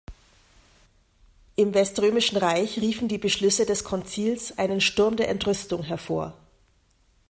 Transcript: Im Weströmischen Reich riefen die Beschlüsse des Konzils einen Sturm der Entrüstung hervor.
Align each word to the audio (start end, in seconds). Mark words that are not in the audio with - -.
Im 1.55 1.75
Weströmischen 1.75 2.39
Reich 2.39 2.77
riefen 2.79 3.07
die 3.07 3.19
Beschlüsse 3.19 3.67
des 3.67 3.83
Konzils 3.83 4.57
einen 4.57 4.81
Sturm 4.81 5.15
der 5.15 5.29
Entrüstung 5.29 5.83
hervor. 5.83 6.35